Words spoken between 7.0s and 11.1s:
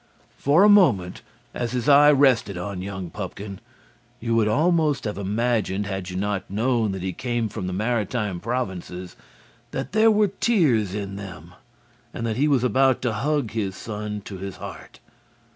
he came from the Maritime Provinces, that there were tears